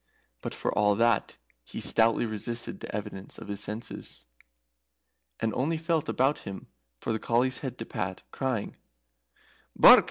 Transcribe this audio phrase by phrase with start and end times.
[0.41, 4.25] But, for all that, he stoutly resisted the evidence of his senses,
[5.39, 6.65] and only felt about him
[6.99, 8.77] for the collie's head to pat, crying:
[9.75, 9.99] "Bark!